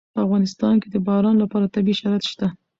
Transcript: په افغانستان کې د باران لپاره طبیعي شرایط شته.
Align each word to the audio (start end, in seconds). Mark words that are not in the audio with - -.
په 0.13 0.19
افغانستان 0.25 0.75
کې 0.81 0.87
د 0.91 0.97
باران 1.07 1.35
لپاره 1.43 1.71
طبیعي 1.75 1.97
شرایط 1.99 2.23
شته. 2.31 2.47